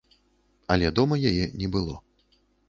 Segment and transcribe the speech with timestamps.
[0.75, 1.95] Але дома яе не было.